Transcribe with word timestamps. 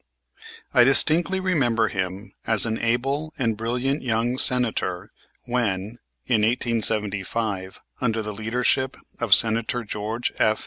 I 0.73 0.83
distinctly 0.83 1.39
remember 1.39 1.89
him 1.89 2.33
as 2.47 2.65
an 2.65 2.79
able 2.79 3.33
and 3.37 3.55
brilliant 3.55 4.01
young 4.01 4.39
Senator 4.39 5.11
when, 5.43 5.99
in 6.25 6.41
1875, 6.41 7.79
under 8.01 8.23
the 8.23 8.33
leadership 8.33 8.97
of 9.19 9.35
Senator 9.35 9.83
George 9.83 10.33
F. 10.39 10.59